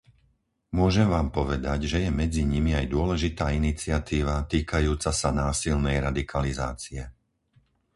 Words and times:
Môžem 0.79 1.05
vám 1.15 1.27
povedať, 1.37 1.79
že 1.91 1.97
je 2.09 2.09
medzi 2.21 2.41
nimi 2.53 2.71
aj 2.79 2.85
dôležitá 2.95 3.45
iniciatíva 3.59 4.35
týkajúca 4.51 5.11
sa 5.21 5.29
násilnej 5.41 5.97
radikalizácie. 6.07 7.01